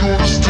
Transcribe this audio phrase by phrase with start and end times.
[0.00, 0.49] choose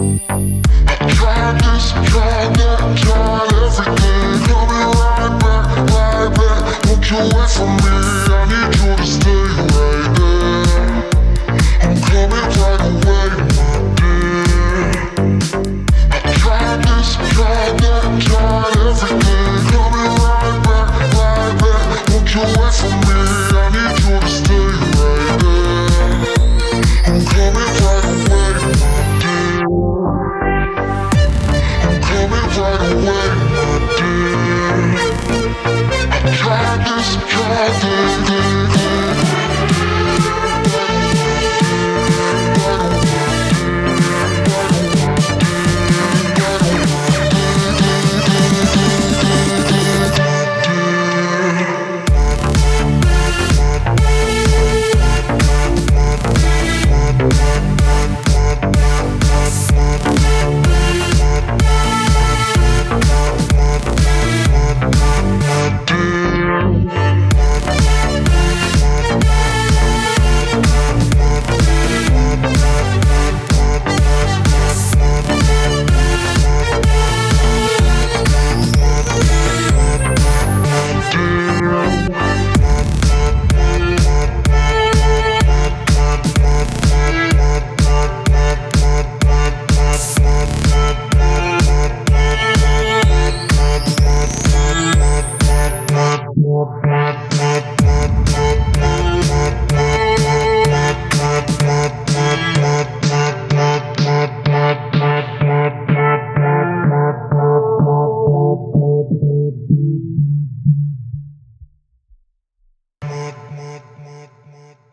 [0.00, 2.69] I tried, just tried.
[32.60, 34.10] tried what I did.
[36.12, 38.09] I tried this, tried this.